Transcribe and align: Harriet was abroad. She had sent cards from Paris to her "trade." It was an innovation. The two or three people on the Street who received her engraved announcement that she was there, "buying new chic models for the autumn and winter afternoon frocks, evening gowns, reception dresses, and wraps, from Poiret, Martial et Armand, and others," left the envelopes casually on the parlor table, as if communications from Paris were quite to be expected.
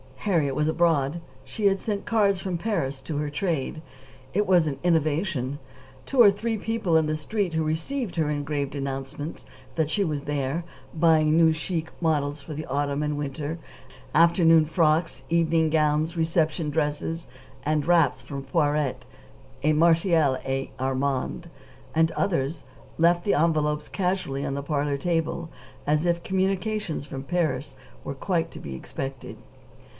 Harriet 0.21 0.55
was 0.55 0.67
abroad. 0.67 1.19
She 1.43 1.65
had 1.65 1.79
sent 1.79 2.05
cards 2.05 2.39
from 2.39 2.57
Paris 2.57 3.01
to 3.03 3.17
her 3.17 3.29
"trade." 3.31 3.81
It 4.33 4.45
was 4.47 4.65
an 4.65 4.79
innovation. 4.83 5.53
The 5.53 6.09
two 6.09 6.21
or 6.21 6.31
three 6.31 6.57
people 6.57 6.97
on 6.97 7.05
the 7.07 7.15
Street 7.15 7.53
who 7.53 7.63
received 7.63 8.15
her 8.15 8.29
engraved 8.29 8.75
announcement 8.75 9.45
that 9.75 9.89
she 9.89 10.03
was 10.03 10.23
there, 10.23 10.63
"buying 10.93 11.35
new 11.37 11.51
chic 11.51 11.91
models 12.01 12.41
for 12.41 12.53
the 12.55 12.65
autumn 12.65 13.01
and 13.01 13.17
winter 13.17 13.59
afternoon 14.13 14.65
frocks, 14.65 15.23
evening 15.29 15.69
gowns, 15.71 16.15
reception 16.17 16.69
dresses, 16.71 17.27
and 17.63 17.87
wraps, 17.87 18.21
from 18.21 18.43
Poiret, 18.43 19.05
Martial 19.63 20.37
et 20.43 20.69
Armand, 20.79 21.49
and 21.95 22.11
others," 22.11 22.63
left 22.97 23.23
the 23.23 23.33
envelopes 23.35 23.89
casually 23.89 24.45
on 24.45 24.53
the 24.53 24.63
parlor 24.63 24.97
table, 24.97 25.49
as 25.85 26.05
if 26.07 26.23
communications 26.23 27.05
from 27.05 27.23
Paris 27.23 27.75
were 28.03 28.15
quite 28.15 28.49
to 28.51 28.59
be 28.59 28.75
expected. 28.75 29.37